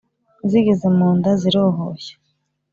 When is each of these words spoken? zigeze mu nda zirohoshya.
zigeze 0.49 0.87
mu 0.97 1.07
nda 1.17 1.31
zirohoshya. 1.41 2.15